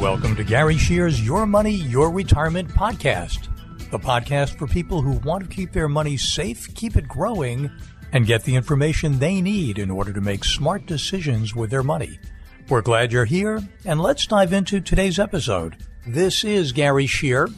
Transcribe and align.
Welcome 0.00 0.36
to 0.36 0.44
Gary 0.44 0.78
Shear's 0.78 1.26
Your 1.26 1.44
Money, 1.44 1.74
Your 1.74 2.12
Retirement 2.12 2.68
podcast, 2.68 3.48
the 3.90 3.98
podcast 3.98 4.56
for 4.56 4.68
people 4.68 5.02
who 5.02 5.18
want 5.26 5.42
to 5.42 5.54
keep 5.54 5.72
their 5.72 5.88
money 5.88 6.16
safe, 6.16 6.72
keep 6.76 6.96
it 6.96 7.08
growing, 7.08 7.68
and 8.12 8.24
get 8.24 8.44
the 8.44 8.54
information 8.54 9.18
they 9.18 9.40
need 9.40 9.76
in 9.76 9.90
order 9.90 10.12
to 10.12 10.20
make 10.20 10.44
smart 10.44 10.86
decisions 10.86 11.52
with 11.56 11.70
their 11.70 11.82
money. 11.82 12.20
We're 12.68 12.80
glad 12.80 13.12
you're 13.12 13.24
here, 13.24 13.60
and 13.84 14.00
let's 14.00 14.28
dive 14.28 14.52
into 14.52 14.80
today's 14.80 15.18
episode. 15.18 15.76
This 16.06 16.44
is 16.44 16.70
Gary 16.70 17.08
Shear. 17.08 17.48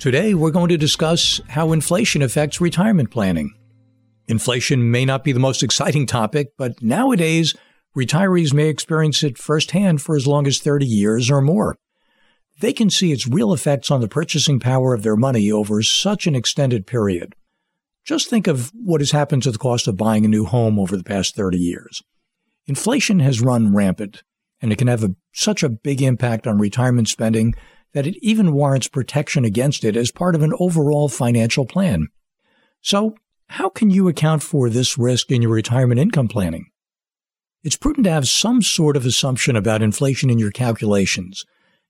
Today, 0.00 0.34
we're 0.34 0.50
going 0.50 0.70
to 0.70 0.76
discuss 0.76 1.40
how 1.46 1.70
inflation 1.70 2.20
affects 2.20 2.60
retirement 2.60 3.12
planning. 3.12 3.54
Inflation 4.26 4.90
may 4.90 5.04
not 5.04 5.22
be 5.22 5.30
the 5.30 5.38
most 5.38 5.62
exciting 5.62 6.04
topic, 6.04 6.48
but 6.58 6.82
nowadays, 6.82 7.54
retirees 7.96 8.52
may 8.52 8.68
experience 8.68 9.22
it 9.22 9.38
firsthand 9.38 10.02
for 10.02 10.16
as 10.16 10.26
long 10.26 10.46
as 10.46 10.60
30 10.60 10.86
years 10.86 11.30
or 11.30 11.40
more. 11.40 11.76
They 12.60 12.72
can 12.72 12.90
see 12.90 13.12
its 13.12 13.26
real 13.26 13.52
effects 13.52 13.90
on 13.90 14.00
the 14.00 14.08
purchasing 14.08 14.60
power 14.60 14.94
of 14.94 15.02
their 15.02 15.16
money 15.16 15.50
over 15.50 15.82
such 15.82 16.26
an 16.26 16.34
extended 16.34 16.86
period. 16.86 17.34
Just 18.04 18.30
think 18.30 18.46
of 18.46 18.70
what 18.74 19.00
has 19.00 19.10
happened 19.10 19.42
to 19.42 19.50
the 19.50 19.58
cost 19.58 19.88
of 19.88 19.96
buying 19.96 20.24
a 20.24 20.28
new 20.28 20.44
home 20.44 20.78
over 20.78 20.96
the 20.96 21.04
past 21.04 21.34
30 21.34 21.58
years. 21.58 22.02
Inflation 22.66 23.20
has 23.20 23.40
run 23.40 23.74
rampant, 23.74 24.22
and 24.60 24.72
it 24.72 24.76
can 24.76 24.88
have 24.88 25.04
a, 25.04 25.14
such 25.32 25.62
a 25.62 25.68
big 25.68 26.00
impact 26.00 26.46
on 26.46 26.58
retirement 26.58 27.08
spending 27.08 27.54
that 27.92 28.06
it 28.06 28.16
even 28.20 28.52
warrants 28.52 28.88
protection 28.88 29.44
against 29.44 29.84
it 29.84 29.96
as 29.96 30.10
part 30.12 30.34
of 30.34 30.42
an 30.42 30.52
overall 30.58 31.08
financial 31.08 31.66
plan. 31.66 32.08
So, 32.80 33.16
how 33.48 33.68
can 33.68 33.90
you 33.90 34.08
account 34.08 34.42
for 34.42 34.68
this 34.68 34.98
risk 34.98 35.30
in 35.30 35.42
your 35.42 35.52
retirement 35.52 36.00
income 36.00 36.28
planning? 36.28 36.66
It's 37.66 37.74
prudent 37.76 38.04
to 38.04 38.12
have 38.12 38.28
some 38.28 38.62
sort 38.62 38.96
of 38.96 39.04
assumption 39.04 39.56
about 39.56 39.82
inflation 39.82 40.30
in 40.30 40.38
your 40.38 40.52
calculations. 40.52 41.44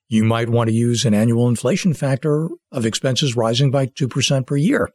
You 0.09 0.25
might 0.25 0.49
want 0.49 0.71
to 0.71 0.75
use 0.75 1.05
an 1.05 1.13
annual 1.13 1.49
inflation 1.49 1.93
factor 1.93 2.49
of 2.73 2.87
expenses 2.87 3.37
rising 3.37 3.71
by 3.71 3.89
2% 3.89 4.47
per 4.47 4.57
year. 4.57 4.89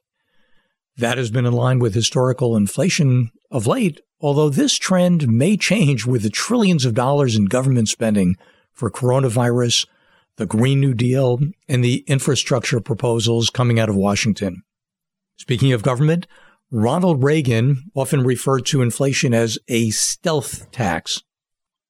That 0.98 1.20
has 1.20 1.30
been 1.30 1.46
in 1.46 1.54
line 1.54 1.78
with 1.78 1.94
historical 1.94 2.58
inflation 2.58 3.30
of 3.52 3.68
late, 3.68 4.02
although 4.22 4.50
this 4.50 4.76
trend 4.76 5.28
may 5.28 5.56
change 5.56 6.08
with 6.08 6.24
the 6.24 6.32
trillions 6.32 6.84
of 6.84 6.96
dollars 6.96 7.36
in 7.36 7.46
government 7.46 7.88
spending 7.88 8.36
for 8.74 8.90
coronavirus, 8.90 9.86
the 10.38 10.48
Green 10.48 10.80
New 10.80 10.96
Deal, 10.96 11.38
and 11.70 11.84
the 11.84 12.04
infrastructure 12.08 12.80
proposals 12.80 13.52
coming 13.52 13.80
out 13.80 13.90
of 13.90 13.96
Washington. 13.96 14.64
Speaking 15.38 15.74
of 15.74 15.84
government, 15.84 16.26
Ronald 16.74 17.22
Reagan 17.22 17.92
often 17.94 18.24
referred 18.24 18.66
to 18.68 18.82
inflation 18.82 19.34
as 19.34 19.60
a 19.68 19.90
stealth 19.90 20.72
tax. 20.72 21.22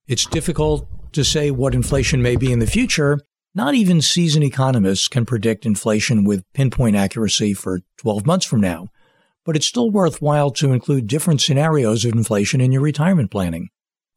It's 0.07 0.25
difficult 0.25 0.87
to 1.13 1.23
say 1.23 1.51
what 1.51 1.75
inflation 1.75 2.23
may 2.23 2.35
be 2.35 2.51
in 2.51 2.57
the 2.57 2.65
future. 2.65 3.19
Not 3.53 3.75
even 3.75 4.01
seasoned 4.01 4.43
economists 4.43 5.07
can 5.07 5.23
predict 5.23 5.67
inflation 5.67 6.23
with 6.23 6.51
pinpoint 6.53 6.95
accuracy 6.95 7.53
for 7.53 7.81
12 7.97 8.25
months 8.25 8.47
from 8.47 8.59
now, 8.59 8.87
but 9.45 9.55
it's 9.55 9.67
still 9.67 9.91
worthwhile 9.91 10.49
to 10.53 10.73
include 10.73 11.05
different 11.05 11.41
scenarios 11.41 12.03
of 12.03 12.13
inflation 12.13 12.59
in 12.59 12.71
your 12.71 12.81
retirement 12.81 13.29
planning. 13.29 13.69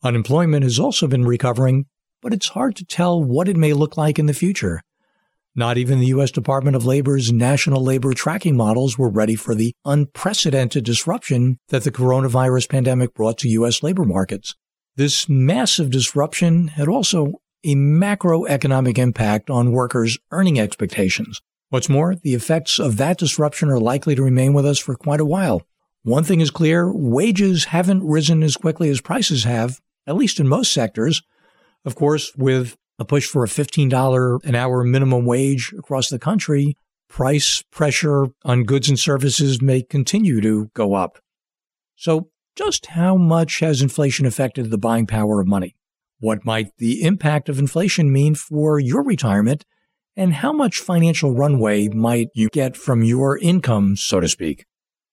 Unemployment 0.02 0.62
has 0.62 0.78
also 0.78 1.06
been 1.06 1.26
recovering, 1.26 1.84
but 2.22 2.32
it's 2.32 2.48
hard 2.48 2.74
to 2.76 2.86
tell 2.86 3.22
what 3.22 3.50
it 3.50 3.56
may 3.58 3.74
look 3.74 3.98
like 3.98 4.18
in 4.18 4.24
the 4.24 4.32
future. 4.32 4.80
Not 5.56 5.78
even 5.78 6.00
the 6.00 6.06
U.S. 6.06 6.32
Department 6.32 6.74
of 6.74 6.84
Labor's 6.84 7.32
national 7.32 7.80
labor 7.80 8.12
tracking 8.12 8.56
models 8.56 8.98
were 8.98 9.08
ready 9.08 9.36
for 9.36 9.54
the 9.54 9.72
unprecedented 9.84 10.84
disruption 10.84 11.58
that 11.68 11.84
the 11.84 11.92
coronavirus 11.92 12.68
pandemic 12.68 13.14
brought 13.14 13.38
to 13.38 13.48
U.S. 13.50 13.80
labor 13.80 14.04
markets. 14.04 14.56
This 14.96 15.28
massive 15.28 15.90
disruption 15.90 16.68
had 16.68 16.88
also 16.88 17.34
a 17.62 17.76
macroeconomic 17.76 18.98
impact 18.98 19.48
on 19.48 19.70
workers' 19.70 20.18
earning 20.32 20.58
expectations. 20.58 21.40
What's 21.68 21.88
more, 21.88 22.16
the 22.16 22.34
effects 22.34 22.80
of 22.80 22.96
that 22.96 23.18
disruption 23.18 23.68
are 23.70 23.80
likely 23.80 24.16
to 24.16 24.22
remain 24.22 24.54
with 24.54 24.66
us 24.66 24.80
for 24.80 24.96
quite 24.96 25.20
a 25.20 25.24
while. 25.24 25.62
One 26.02 26.24
thing 26.24 26.40
is 26.40 26.50
clear 26.50 26.92
wages 26.92 27.66
haven't 27.66 28.04
risen 28.04 28.42
as 28.42 28.56
quickly 28.56 28.90
as 28.90 29.00
prices 29.00 29.44
have, 29.44 29.80
at 30.06 30.16
least 30.16 30.40
in 30.40 30.48
most 30.48 30.72
sectors. 30.72 31.22
Of 31.84 31.94
course, 31.94 32.34
with 32.36 32.76
a 32.98 33.04
push 33.04 33.26
for 33.26 33.44
a 33.44 33.48
$15 33.48 34.44
an 34.44 34.54
hour 34.54 34.84
minimum 34.84 35.24
wage 35.24 35.74
across 35.76 36.08
the 36.08 36.18
country, 36.18 36.76
price 37.08 37.62
pressure 37.70 38.26
on 38.44 38.64
goods 38.64 38.88
and 38.88 38.98
services 38.98 39.60
may 39.60 39.82
continue 39.82 40.40
to 40.40 40.70
go 40.74 40.94
up. 40.94 41.18
So, 41.96 42.30
just 42.56 42.86
how 42.86 43.16
much 43.16 43.60
has 43.60 43.82
inflation 43.82 44.26
affected 44.26 44.70
the 44.70 44.78
buying 44.78 45.06
power 45.06 45.40
of 45.40 45.46
money? 45.46 45.74
What 46.20 46.44
might 46.44 46.68
the 46.78 47.02
impact 47.02 47.48
of 47.48 47.58
inflation 47.58 48.12
mean 48.12 48.34
for 48.34 48.78
your 48.78 49.02
retirement? 49.02 49.64
And 50.16 50.34
how 50.34 50.52
much 50.52 50.78
financial 50.78 51.34
runway 51.34 51.88
might 51.88 52.28
you 52.34 52.48
get 52.48 52.76
from 52.76 53.02
your 53.02 53.36
income, 53.38 53.96
so 53.96 54.20
to 54.20 54.28
speak? 54.28 54.64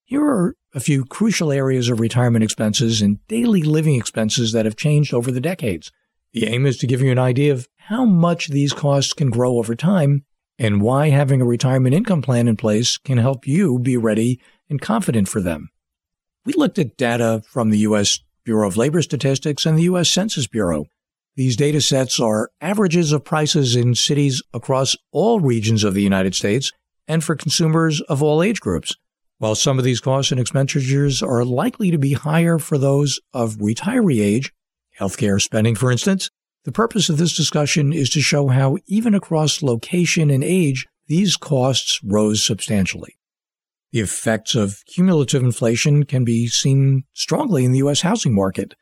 Here 0.05 0.23
are 0.23 0.55
a 0.73 0.79
few 0.79 1.05
crucial 1.05 1.51
areas 1.51 1.89
of 1.89 1.99
retirement 1.99 2.43
expenses 2.43 3.01
and 3.01 3.25
daily 3.27 3.63
living 3.63 3.95
expenses 3.95 4.51
that 4.51 4.65
have 4.65 4.75
changed 4.75 5.13
over 5.13 5.31
the 5.31 5.41
decades. 5.41 5.91
The 6.33 6.47
aim 6.47 6.65
is 6.65 6.77
to 6.77 6.87
give 6.87 7.01
you 7.01 7.11
an 7.11 7.19
idea 7.19 7.51
of 7.51 7.67
how 7.87 8.05
much 8.05 8.47
these 8.47 8.73
costs 8.73 9.13
can 9.13 9.29
grow 9.29 9.57
over 9.57 9.75
time 9.75 10.23
and 10.59 10.81
why 10.81 11.09
having 11.09 11.41
a 11.41 11.45
retirement 11.45 11.95
income 11.95 12.21
plan 12.21 12.47
in 12.47 12.55
place 12.55 12.97
can 12.97 13.17
help 13.17 13.47
you 13.47 13.79
be 13.79 13.97
ready 13.97 14.39
and 14.69 14.79
confident 14.79 15.27
for 15.27 15.41
them. 15.41 15.69
We 16.45 16.53
looked 16.53 16.77
at 16.77 16.97
data 16.97 17.41
from 17.47 17.71
the 17.71 17.79
U.S. 17.79 18.19
Bureau 18.43 18.67
of 18.67 18.77
Labor 18.77 19.01
Statistics 19.01 19.65
and 19.65 19.77
the 19.77 19.83
U.S. 19.83 20.09
Census 20.09 20.47
Bureau. 20.47 20.85
These 21.35 21.55
data 21.55 21.81
sets 21.81 22.19
are 22.19 22.51
averages 22.61 23.11
of 23.11 23.25
prices 23.25 23.75
in 23.75 23.95
cities 23.95 24.43
across 24.53 24.95
all 25.11 25.39
regions 25.39 25.83
of 25.83 25.93
the 25.93 26.03
United 26.03 26.35
States 26.35 26.71
and 27.07 27.23
for 27.23 27.35
consumers 27.35 28.01
of 28.01 28.21
all 28.21 28.43
age 28.43 28.59
groups. 28.59 28.95
While 29.39 29.55
some 29.55 29.79
of 29.79 29.85
these 29.85 29.99
costs 29.99 30.31
and 30.31 30.39
expenditures 30.39 31.23
are 31.23 31.43
likely 31.43 31.89
to 31.89 31.97
be 31.97 32.13
higher 32.13 32.59
for 32.59 32.77
those 32.77 33.19
of 33.33 33.55
retiree 33.55 34.21
age, 34.21 34.53
healthcare 34.99 35.41
spending, 35.41 35.73
for 35.73 35.91
instance. 35.91 36.29
The 36.63 36.71
purpose 36.71 37.09
of 37.09 37.17
this 37.17 37.35
discussion 37.35 37.91
is 37.91 38.11
to 38.11 38.21
show 38.21 38.49
how, 38.49 38.77
even 38.85 39.15
across 39.15 39.63
location 39.63 40.29
and 40.29 40.43
age, 40.43 40.85
these 41.07 41.35
costs 41.35 41.99
rose 42.03 42.45
substantially. 42.45 43.17
The 43.91 44.01
effects 44.01 44.53
of 44.53 44.85
cumulative 44.85 45.41
inflation 45.43 46.05
can 46.05 46.23
be 46.23 46.45
seen 46.47 47.05
strongly 47.13 47.65
in 47.65 47.71
the 47.71 47.79
U.S. 47.79 48.01
housing 48.01 48.35
market. 48.35 48.75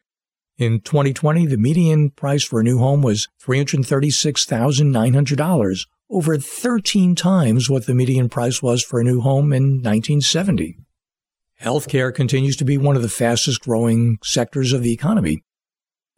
In 0.58 0.82
2020, 0.82 1.46
the 1.46 1.56
median 1.58 2.10
price 2.10 2.44
for 2.44 2.60
a 2.60 2.64
new 2.64 2.80
home 2.80 3.02
was 3.02 3.30
$336,900, 3.42 5.88
over 6.10 6.38
13 6.38 7.16
times 7.16 7.70
what 7.70 7.86
the 7.86 7.96
median 7.96 8.28
price 8.28 8.62
was 8.62 8.84
for 8.84 9.00
a 9.00 9.06
new 9.06 9.22
home 9.22 9.54
in 9.54 9.82
1970. 9.82 10.76
Healthcare 11.62 12.14
continues 12.14 12.58
to 12.58 12.66
be 12.66 12.78
one 12.78 12.98
of 12.98 13.02
the 13.02 13.10
fastest 13.10 13.62
growing 13.62 14.18
sectors 14.24 14.74
of 14.74 14.84
the 14.84 14.92
economy. 14.92 15.46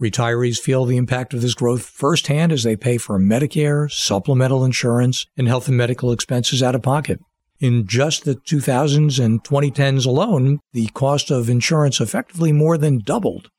Retirees 0.02 0.58
feel 0.58 0.86
the 0.86 0.98
impact 0.98 1.34
of 1.36 1.42
this 1.42 1.54
growth 1.54 1.86
firsthand 1.86 2.52
as 2.52 2.64
they 2.64 2.76
pay 2.76 2.98
for 2.98 3.20
Medicare, 3.20 3.92
supplemental 3.92 4.66
insurance, 4.66 5.28
and 5.38 5.48
health 5.48 5.68
and 5.68 5.78
medical 5.78 6.12
expenses 6.12 6.64
out 6.64 6.74
of 6.74 6.82
pocket. 6.82 7.20
In 7.60 7.86
just 7.86 8.26
the 8.26 8.34
2000s 8.34 9.24
and 9.24 9.44
2010s 9.44 10.08
alone, 10.08 10.60
the 10.74 10.88
cost 10.88 11.30
of 11.30 11.50
insurance 11.50 12.02
effectively 12.02 12.52
more 12.52 12.80
than 12.80 12.98
doubled. 12.98 13.50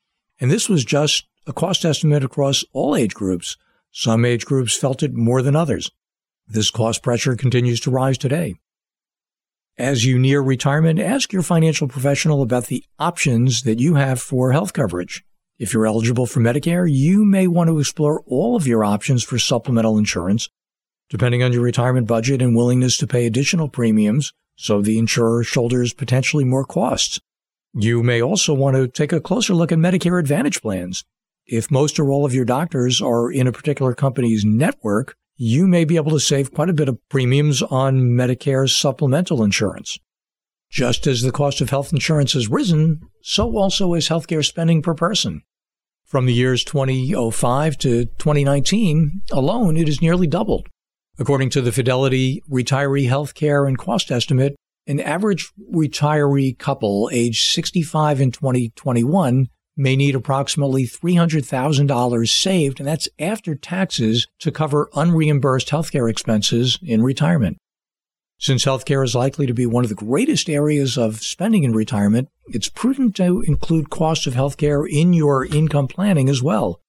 And 0.41 0.51
this 0.51 0.67
was 0.67 0.83
just 0.83 1.25
a 1.47 1.53
cost 1.53 1.85
estimate 1.85 2.25
across 2.25 2.65
all 2.73 2.97
age 2.97 3.13
groups. 3.13 3.55
Some 3.91 4.25
age 4.25 4.45
groups 4.45 4.75
felt 4.75 5.01
it 5.01 5.13
more 5.13 5.41
than 5.41 5.55
others. 5.55 5.89
This 6.45 6.69
cost 6.69 7.01
pressure 7.01 7.37
continues 7.37 7.79
to 7.81 7.91
rise 7.91 8.17
today. 8.17 8.55
As 9.77 10.03
you 10.03 10.19
near 10.19 10.41
retirement, 10.41 10.99
ask 10.99 11.31
your 11.31 11.41
financial 11.41 11.87
professional 11.87 12.41
about 12.41 12.65
the 12.65 12.83
options 12.99 13.63
that 13.63 13.79
you 13.79 13.95
have 13.95 14.21
for 14.21 14.51
health 14.51 14.73
coverage. 14.73 15.23
If 15.63 15.73
you're 15.73 15.87
eligible 15.87 16.25
for 16.25 16.41
Medicare, 16.41 16.91
you 16.91 17.23
may 17.23 17.47
want 17.47 17.69
to 17.69 17.79
explore 17.79 18.21
all 18.27 18.57
of 18.57 18.67
your 18.67 18.83
options 18.83 19.23
for 19.23 19.39
supplemental 19.39 19.97
insurance, 19.97 20.49
depending 21.09 21.41
on 21.41 21.53
your 21.53 21.61
retirement 21.61 22.05
budget 22.05 22.41
and 22.41 22.53
willingness 22.53 22.97
to 22.97 23.07
pay 23.07 23.25
additional 23.25 23.69
premiums, 23.69 24.33
so 24.57 24.81
the 24.81 24.97
insurer 24.97 25.41
shoulders 25.41 25.93
potentially 25.93 26.43
more 26.43 26.65
costs. 26.65 27.21
You 27.73 28.03
may 28.03 28.21
also 28.21 28.53
want 28.53 28.75
to 28.75 28.89
take 28.89 29.13
a 29.13 29.21
closer 29.21 29.53
look 29.53 29.71
at 29.71 29.77
Medicare 29.77 30.19
Advantage 30.19 30.61
plans. 30.61 31.05
If 31.45 31.71
most 31.71 31.97
or 31.97 32.11
all 32.11 32.25
of 32.25 32.33
your 32.33 32.43
doctors 32.43 33.01
are 33.01 33.31
in 33.31 33.47
a 33.47 33.53
particular 33.53 33.95
company's 33.95 34.43
network, 34.43 35.15
you 35.37 35.65
may 35.65 35.85
be 35.85 35.95
able 35.95 36.11
to 36.11 36.19
save 36.19 36.53
quite 36.53 36.67
a 36.67 36.73
bit 36.73 36.89
of 36.89 36.99
premiums 37.07 37.61
on 37.61 38.01
Medicare's 38.01 38.75
supplemental 38.75 39.41
insurance. 39.41 39.97
Just 40.69 41.07
as 41.07 41.21
the 41.21 41.31
cost 41.31 41.61
of 41.61 41.69
health 41.69 41.93
insurance 41.93 42.33
has 42.33 42.49
risen, 42.49 42.99
so 43.21 43.57
also 43.57 43.93
is 43.93 44.09
healthcare 44.09 44.45
spending 44.45 44.81
per 44.81 44.93
person. 44.93 45.41
From 46.13 46.27
the 46.27 46.33
years 46.33 46.63
2005 46.63 47.77
to 47.79 48.05
2019 48.05 49.21
alone, 49.31 49.77
it 49.77 49.87
has 49.87 49.99
nearly 49.99 50.27
doubled. 50.27 50.69
According 51.17 51.49
to 51.49 51.61
the 51.61 51.71
Fidelity 51.71 52.39
Retiree 52.47 53.09
Healthcare 53.09 53.67
and 53.67 53.79
Cost 53.79 54.11
Estimate, 54.11 54.55
an 54.85 54.99
average 54.99 55.49
retiree 55.73 56.55
couple 56.59 57.09
aged 57.11 57.51
65 57.51 58.21
in 58.21 58.31
2021 58.31 59.47
may 59.75 59.95
need 59.95 60.13
approximately 60.13 60.85
$300,000 60.85 62.29
saved, 62.29 62.79
and 62.79 62.87
that's 62.87 63.09
after 63.17 63.55
taxes 63.55 64.27
to 64.37 64.51
cover 64.51 64.89
unreimbursed 64.93 65.69
healthcare 65.69 66.07
expenses 66.07 66.77
in 66.83 67.01
retirement. 67.01 67.57
Since 68.43 68.65
healthcare 68.65 69.05
is 69.05 69.15
likely 69.15 69.47
to 69.47 69.53
be 69.53 69.65
one 69.65 69.85
of 69.85 69.89
the 69.89 69.95
greatest 69.95 70.49
areas 70.49 70.97
of 70.97 71.21
spending 71.21 71.63
in 71.63 71.71
retirement, 71.71 72.27
it's 72.47 72.67
prudent 72.67 73.15
to 73.15 73.39
include 73.47 73.89
costs 73.89 74.27
of 74.27 74.33
healthcare 74.33 74.85
in 74.85 75.13
your 75.13 75.45
income 75.45 75.87
planning 75.87 76.27
as 76.27 76.43
well. 76.43 76.81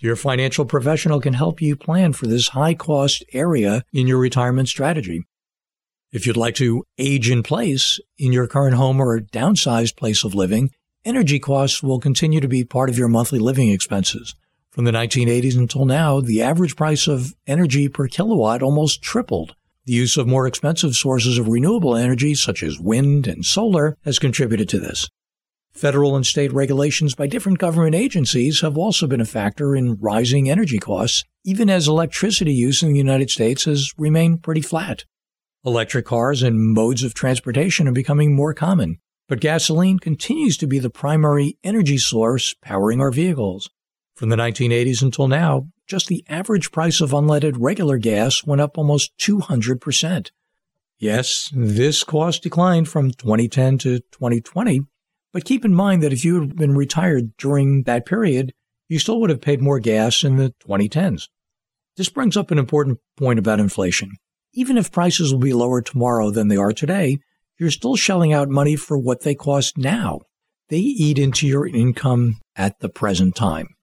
Your 0.00 0.16
financial 0.16 0.64
professional 0.64 1.20
can 1.20 1.34
help 1.34 1.62
you 1.62 1.76
plan 1.76 2.12
for 2.12 2.26
this 2.26 2.48
high 2.48 2.74
cost 2.74 3.24
area 3.32 3.84
in 3.92 4.08
your 4.08 4.18
retirement 4.18 4.68
strategy. 4.68 5.22
If 6.10 6.26
you'd 6.26 6.36
like 6.36 6.56
to 6.56 6.82
age 6.98 7.30
in 7.30 7.44
place 7.44 8.00
in 8.18 8.32
your 8.32 8.48
current 8.48 8.74
home 8.74 9.00
or 9.00 9.20
downsized 9.20 9.96
place 9.96 10.24
of 10.24 10.34
living, 10.34 10.70
energy 11.04 11.38
costs 11.38 11.84
will 11.84 12.00
continue 12.00 12.40
to 12.40 12.48
be 12.48 12.64
part 12.64 12.90
of 12.90 12.98
your 12.98 13.06
monthly 13.06 13.38
living 13.38 13.70
expenses. 13.70 14.34
From 14.72 14.86
the 14.86 14.90
1980s 14.90 15.56
until 15.56 15.84
now, 15.84 16.20
the 16.20 16.42
average 16.42 16.74
price 16.74 17.06
of 17.06 17.32
energy 17.46 17.88
per 17.88 18.08
kilowatt 18.08 18.60
almost 18.60 19.02
tripled. 19.02 19.54
The 19.86 19.92
use 19.92 20.16
of 20.16 20.26
more 20.26 20.48
expensive 20.48 20.96
sources 20.96 21.38
of 21.38 21.46
renewable 21.46 21.94
energy, 21.96 22.34
such 22.34 22.64
as 22.64 22.80
wind 22.80 23.28
and 23.28 23.44
solar, 23.44 23.96
has 24.04 24.18
contributed 24.18 24.68
to 24.70 24.80
this. 24.80 25.08
Federal 25.72 26.16
and 26.16 26.26
state 26.26 26.52
regulations 26.52 27.14
by 27.14 27.28
different 27.28 27.58
government 27.58 27.94
agencies 27.94 28.62
have 28.62 28.76
also 28.76 29.06
been 29.06 29.20
a 29.20 29.24
factor 29.24 29.76
in 29.76 29.96
rising 30.00 30.50
energy 30.50 30.78
costs, 30.78 31.22
even 31.44 31.70
as 31.70 31.86
electricity 31.86 32.52
use 32.52 32.82
in 32.82 32.92
the 32.92 32.98
United 32.98 33.30
States 33.30 33.64
has 33.66 33.92
remained 33.96 34.42
pretty 34.42 34.60
flat. 34.60 35.04
Electric 35.64 36.04
cars 36.04 36.42
and 36.42 36.74
modes 36.74 37.04
of 37.04 37.14
transportation 37.14 37.86
are 37.86 37.92
becoming 37.92 38.34
more 38.34 38.54
common, 38.54 38.98
but 39.28 39.38
gasoline 39.38 40.00
continues 40.00 40.56
to 40.56 40.66
be 40.66 40.80
the 40.80 40.90
primary 40.90 41.58
energy 41.62 41.98
source 41.98 42.54
powering 42.60 43.00
our 43.00 43.12
vehicles. 43.12 43.70
From 44.16 44.30
the 44.30 44.36
1980s 44.36 45.02
until 45.02 45.28
now, 45.28 45.68
just 45.86 46.06
the 46.06 46.24
average 46.26 46.72
price 46.72 47.02
of 47.02 47.10
unleaded 47.10 47.56
regular 47.58 47.98
gas 47.98 48.42
went 48.44 48.62
up 48.62 48.78
almost 48.78 49.12
200%. 49.18 50.30
Yes, 50.98 51.50
this 51.52 52.02
cost 52.02 52.42
declined 52.42 52.88
from 52.88 53.10
2010 53.10 53.76
to 53.78 53.98
2020, 53.98 54.80
but 55.34 55.44
keep 55.44 55.66
in 55.66 55.74
mind 55.74 56.02
that 56.02 56.14
if 56.14 56.24
you 56.24 56.40
had 56.40 56.56
been 56.56 56.74
retired 56.74 57.36
during 57.36 57.82
that 57.82 58.06
period, 58.06 58.54
you 58.88 58.98
still 58.98 59.20
would 59.20 59.28
have 59.28 59.42
paid 59.42 59.60
more 59.60 59.80
gas 59.80 60.24
in 60.24 60.36
the 60.36 60.54
2010s. 60.66 61.28
This 61.98 62.08
brings 62.08 62.38
up 62.38 62.50
an 62.50 62.58
important 62.58 63.00
point 63.18 63.38
about 63.38 63.60
inflation. 63.60 64.12
Even 64.54 64.78
if 64.78 64.90
prices 64.90 65.30
will 65.30 65.40
be 65.40 65.52
lower 65.52 65.82
tomorrow 65.82 66.30
than 66.30 66.48
they 66.48 66.56
are 66.56 66.72
today, 66.72 67.18
you're 67.58 67.70
still 67.70 67.96
shelling 67.96 68.32
out 68.32 68.48
money 68.48 68.76
for 68.76 68.96
what 68.96 69.24
they 69.24 69.34
cost 69.34 69.76
now. 69.76 70.20
They 70.70 70.78
eat 70.78 71.18
into 71.18 71.46
your 71.46 71.66
income 71.66 72.38
at 72.56 72.80
the 72.80 72.88
present 72.88 73.36
time. 73.36 73.75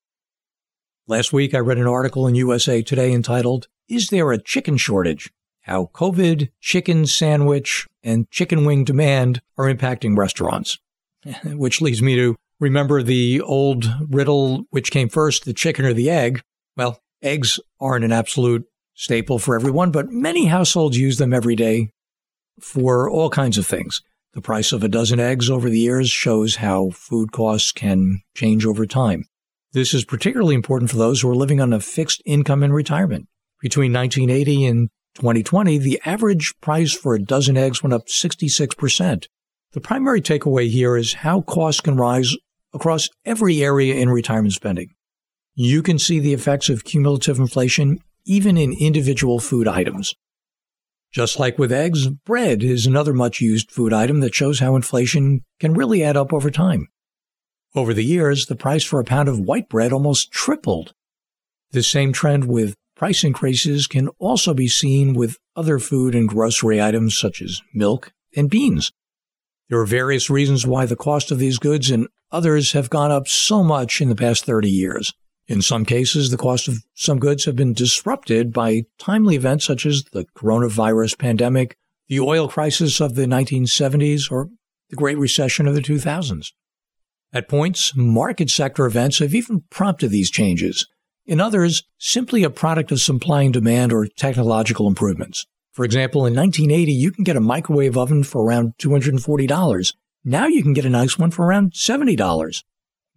Last 1.05 1.33
week, 1.33 1.53
I 1.53 1.57
read 1.57 1.79
an 1.79 1.85
article 1.85 2.27
in 2.27 2.35
USA 2.35 2.81
Today 2.81 3.11
entitled, 3.11 3.67
Is 3.89 4.07
There 4.07 4.31
a 4.31 4.41
Chicken 4.41 4.77
Shortage? 4.77 5.29
How 5.63 5.89
COVID, 5.93 6.49
chicken 6.61 7.07
sandwich, 7.07 7.89
and 8.03 8.31
chicken 8.31 8.63
wing 8.63 8.85
demand 8.85 9.41
are 9.57 9.65
impacting 9.65 10.17
restaurants. 10.17 10.79
Which 11.43 11.81
leads 11.81 12.01
me 12.01 12.15
to 12.15 12.37
remember 12.57 13.03
the 13.03 13.41
old 13.41 13.93
riddle 14.09 14.63
which 14.69 14.91
came 14.91 15.09
first, 15.09 15.43
the 15.43 15.51
chicken 15.51 15.83
or 15.83 15.93
the 15.93 16.09
egg? 16.09 16.41
Well, 16.77 17.01
eggs 17.21 17.59
aren't 17.81 18.05
an 18.05 18.13
absolute 18.13 18.65
staple 18.93 19.39
for 19.39 19.55
everyone, 19.55 19.91
but 19.91 20.09
many 20.09 20.45
households 20.45 20.97
use 20.97 21.17
them 21.17 21.33
every 21.33 21.57
day 21.57 21.89
for 22.61 23.09
all 23.09 23.29
kinds 23.29 23.57
of 23.57 23.67
things. 23.67 24.01
The 24.35 24.41
price 24.41 24.71
of 24.71 24.85
a 24.85 24.87
dozen 24.87 25.19
eggs 25.19 25.49
over 25.49 25.69
the 25.69 25.81
years 25.81 26.09
shows 26.09 26.55
how 26.55 26.91
food 26.91 27.33
costs 27.33 27.73
can 27.73 28.21
change 28.35 28.65
over 28.65 28.85
time. 28.85 29.25
This 29.73 29.95
is 29.95 30.05
particularly 30.05 30.53
important 30.53 30.91
for 30.91 30.97
those 30.97 31.21
who 31.21 31.29
are 31.31 31.35
living 31.35 31.59
on 31.59 31.73
a 31.73 31.79
fixed 31.79 32.21
income 32.25 32.61
in 32.61 32.71
retirement. 32.71 33.27
Between 33.59 33.91
1980 33.91 34.65
and 34.65 34.89
2020, 35.15 35.79
the 35.79 35.99
average 36.05 36.53
price 36.61 36.93
for 36.93 37.15
a 37.15 37.21
dozen 37.21 37.57
eggs 37.57 37.81
went 37.81 37.93
up 37.93 38.05
66%. 38.07 39.25
The 39.71 39.81
primary 39.81 40.21
takeaway 40.21 40.69
here 40.69 40.95
is 40.95 41.13
how 41.13 41.41
costs 41.41 41.81
can 41.81 41.97
rise 41.97 42.35
across 42.71 43.09
every 43.25 43.63
area 43.63 43.95
in 43.95 44.09
retirement 44.09 44.53
spending. 44.53 44.89
You 45.55 45.81
can 45.81 45.97
see 45.97 46.19
the 46.19 46.33
effects 46.33 46.69
of 46.69 46.83
cumulative 46.83 47.39
inflation 47.39 47.99
even 48.25 48.57
in 48.57 48.73
individual 48.79 49.39
food 49.39 49.67
items. 49.67 50.13
Just 51.11 51.39
like 51.39 51.57
with 51.57 51.71
eggs, 51.71 52.07
bread 52.07 52.63
is 52.63 52.85
another 52.85 53.13
much 53.13 53.41
used 53.41 53.71
food 53.71 53.91
item 53.91 54.19
that 54.19 54.35
shows 54.35 54.59
how 54.59 54.75
inflation 54.75 55.41
can 55.59 55.73
really 55.73 56.03
add 56.03 56.17
up 56.17 56.31
over 56.31 56.51
time. 56.51 56.87
Over 57.75 57.93
the 57.93 58.05
years, 58.05 58.45
the 58.45 58.55
price 58.55 58.83
for 58.83 58.99
a 58.99 59.03
pound 59.03 59.27
of 59.27 59.39
white 59.39 59.67
bread 59.67 59.91
almost 59.91 60.31
tripled. 60.31 60.93
This 61.71 61.87
same 61.87 62.13
trend 62.13 62.45
with 62.45 62.75
price 62.95 63.23
increases 63.23 63.87
can 63.87 64.09
also 64.19 64.53
be 64.53 64.67
seen 64.67 65.13
with 65.13 65.37
other 65.55 65.79
food 65.79 66.13
and 66.13 66.29
grocery 66.29 66.79
items 66.79 67.17
such 67.17 67.41
as 67.41 67.61
milk 67.73 68.13
and 68.35 68.47
beans. 68.47 68.91
There 69.69 69.79
are 69.79 69.87
various 69.87 70.29
reasons 70.29 70.67
why 70.67 70.85
the 70.85 70.95
cost 70.95 71.31
of 71.31 71.39
these 71.39 71.57
goods 71.57 71.89
and 71.89 72.07
others 72.31 72.73
have 72.73 72.91
gone 72.91 73.09
up 73.09 73.27
so 73.27 73.63
much 73.63 74.01
in 74.01 74.09
the 74.09 74.15
past 74.15 74.45
30 74.45 74.69
years. 74.69 75.11
In 75.47 75.63
some 75.63 75.83
cases, 75.83 76.29
the 76.29 76.37
cost 76.37 76.67
of 76.67 76.83
some 76.93 77.17
goods 77.17 77.45
have 77.45 77.55
been 77.55 77.73
disrupted 77.73 78.53
by 78.53 78.83
timely 78.99 79.35
events 79.35 79.65
such 79.65 79.87
as 79.87 80.03
the 80.13 80.25
coronavirus 80.37 81.17
pandemic, 81.17 81.75
the 82.07 82.19
oil 82.19 82.47
crisis 82.47 83.01
of 83.01 83.15
the 83.15 83.25
1970s, 83.25 84.31
or 84.31 84.49
the 84.89 84.95
Great 84.95 85.17
Recession 85.17 85.67
of 85.67 85.73
the 85.73 85.81
2000s. 85.81 86.51
At 87.35 87.49
points, 87.49 87.95
market 87.95 88.51
sector 88.51 88.85
events 88.85 89.17
have 89.17 89.33
even 89.33 89.63
prompted 89.71 90.11
these 90.11 90.29
changes. 90.29 90.85
In 91.25 91.41
others, 91.41 91.81
simply 91.97 92.43
a 92.43 92.51
product 92.51 92.91
of 92.91 93.01
supply 93.01 93.41
and 93.41 93.51
demand 93.51 93.91
or 93.91 94.05
technological 94.05 94.87
improvements. 94.87 95.47
For 95.71 95.83
example, 95.83 96.27
in 96.27 96.35
1980, 96.35 96.91
you 96.91 97.11
can 97.11 97.23
get 97.23 97.35
a 97.35 97.41
microwave 97.41 97.97
oven 97.97 98.23
for 98.23 98.45
around 98.45 98.73
$240. 98.77 99.93
Now 100.23 100.45
you 100.45 100.61
can 100.61 100.73
get 100.73 100.85
a 100.85 100.89
nice 100.91 101.17
one 101.17 101.31
for 101.31 101.43
around 101.43 101.73
$70. 101.73 102.63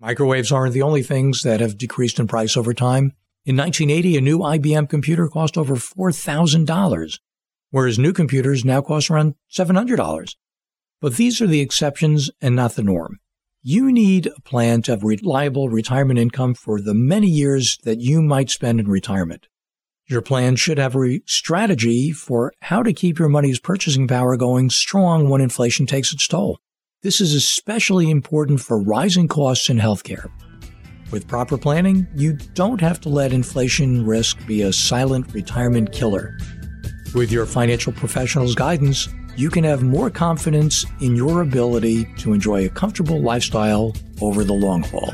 Microwaves 0.01 0.51
aren't 0.51 0.73
the 0.73 0.81
only 0.81 1.03
things 1.03 1.43
that 1.43 1.61
have 1.61 1.77
decreased 1.77 2.19
in 2.19 2.27
price 2.27 2.57
over 2.57 2.73
time. 2.73 3.13
In 3.45 3.55
1980, 3.57 4.17
a 4.17 4.21
new 4.23 4.39
IBM 4.39 4.89
computer 4.89 5.29
cost 5.29 5.59
over 5.59 5.77
$4,000, 5.77 7.19
whereas 7.71 7.99
new 7.99 8.15
computers 8.15 8.65
now 8.65 8.81
cost 8.81 9.11
around 9.11 9.35
$700. 9.53 10.37
But 11.03 11.17
these 11.17 11.43
are 11.43 11.47
the 11.47 11.61
exceptions 11.61 12.31
and 12.41 12.57
not 12.57 12.77
the 12.77 12.83
norm. 12.83 13.19
You 13.69 13.91
need 13.91 14.29
a 14.29 14.41
plan 14.43 14.83
to 14.83 14.93
have 14.93 15.03
reliable 15.03 15.69
retirement 15.69 16.21
income 16.21 16.55
for 16.55 16.81
the 16.81 16.95
many 16.95 17.27
years 17.27 17.79
that 17.83 17.99
you 17.99 18.23
might 18.23 18.49
spend 18.49 18.79
in 18.79 18.87
retirement. 18.87 19.49
Your 20.09 20.23
plan 20.23 20.55
should 20.55 20.79
have 20.79 20.95
a 20.95 21.19
strategy 21.27 22.13
for 22.13 22.53
how 22.61 22.85
to 22.85 22.93
keep 22.93 23.19
your 23.19 23.29
money's 23.29 23.59
purchasing 23.59 24.07
power 24.07 24.37
going 24.37 24.71
strong 24.71 25.29
when 25.29 25.41
inflation 25.41 25.85
takes 25.85 26.13
its 26.13 26.29
toll. 26.29 26.61
This 27.03 27.21
is 27.21 27.35
especially 27.35 28.09
important 28.09 28.61
for 28.61 28.81
rising 28.81 29.27
costs 29.27 29.69
in 29.69 29.79
healthcare. 29.79 30.31
With 31.11 31.27
proper 31.27 31.59
planning, 31.59 32.07
you 32.15 32.35
don't 32.55 32.81
have 32.81 33.01
to 33.01 33.09
let 33.09 33.33
inflation 33.33 34.07
risk 34.07 34.47
be 34.47 34.63
a 34.63 34.73
silent 34.73 35.35
retirement 35.35 35.91
killer. 35.91 36.39
With 37.17 37.33
your 37.33 37.47
financial 37.47 37.93
professional's 37.93 38.55
guidance, 38.55 39.09
you 39.37 39.51
can 39.51 39.65
have 39.65 39.83
more 39.83 40.11
confidence 40.11 40.85
in 41.01 41.15
your 41.15 41.43
ability 41.43 42.07
to 42.17 42.33
enjoy 42.33 42.65
a 42.65 42.71
comfortable 42.71 43.21
lifestyle 43.21 43.95
over 44.23 44.45
the 44.45 44.53
long 44.53 44.83
haul. 44.83 45.13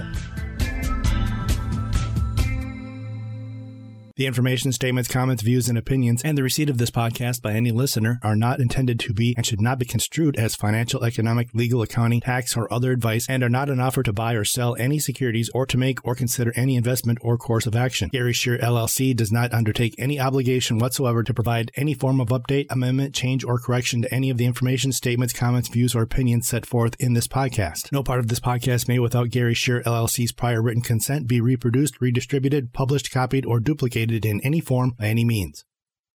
The 4.14 4.26
information, 4.26 4.72
statements, 4.72 5.08
comments, 5.08 5.42
views, 5.42 5.70
and 5.70 5.78
opinions, 5.78 6.20
and 6.22 6.36
the 6.36 6.42
receipt 6.42 6.68
of 6.68 6.76
this 6.76 6.90
podcast 6.90 7.40
by 7.40 7.52
any 7.54 7.70
listener 7.70 8.20
are 8.22 8.36
not 8.36 8.60
intended 8.60 9.00
to 9.00 9.14
be 9.14 9.32
and 9.38 9.46
should 9.46 9.60
not 9.60 9.78
be 9.78 9.86
construed 9.86 10.36
as 10.36 10.54
financial, 10.54 11.02
economic, 11.02 11.48
legal, 11.54 11.80
accounting, 11.80 12.20
tax, 12.20 12.54
or 12.54 12.70
other 12.70 12.92
advice, 12.92 13.26
and 13.26 13.42
are 13.42 13.48
not 13.48 13.70
an 13.70 13.80
offer 13.80 14.02
to 14.02 14.12
buy 14.12 14.34
or 14.34 14.44
sell 14.44 14.76
any 14.76 14.98
securities 14.98 15.48
or 15.54 15.64
to 15.64 15.78
make 15.78 16.04
or 16.04 16.14
consider 16.14 16.52
any 16.56 16.76
investment 16.76 17.18
or 17.22 17.38
course 17.38 17.64
of 17.64 17.74
action. 17.74 18.10
Gary 18.12 18.34
Shear 18.34 18.58
LLC 18.58 19.16
does 19.16 19.32
not 19.32 19.54
undertake 19.54 19.94
any 19.96 20.20
obligation 20.20 20.78
whatsoever 20.78 21.22
to 21.22 21.32
provide 21.32 21.70
any 21.76 21.94
form 21.94 22.20
of 22.20 22.28
update, 22.28 22.66
amendment, 22.68 23.14
change, 23.14 23.44
or 23.44 23.58
correction 23.58 24.02
to 24.02 24.14
any 24.14 24.28
of 24.28 24.36
the 24.36 24.44
information, 24.44 24.92
statements, 24.92 25.32
comments, 25.32 25.70
views, 25.70 25.94
or 25.94 26.02
opinions 26.02 26.46
set 26.46 26.66
forth 26.66 26.96
in 26.98 27.14
this 27.14 27.28
podcast. 27.28 27.90
No 27.90 28.02
part 28.02 28.20
of 28.20 28.28
this 28.28 28.40
podcast 28.40 28.88
may, 28.88 28.98
without 28.98 29.30
Gary 29.30 29.54
Shear 29.54 29.82
LLC's 29.84 30.32
prior 30.32 30.60
written 30.60 30.82
consent, 30.82 31.26
be 31.26 31.40
reproduced, 31.40 31.98
redistributed, 31.98 32.74
published, 32.74 33.10
copied, 33.10 33.46
or 33.46 33.58
duplicated 33.58 34.01
in 34.10 34.40
any 34.40 34.60
form 34.60 34.94
by 34.98 35.06
any 35.06 35.24
means. 35.24 35.64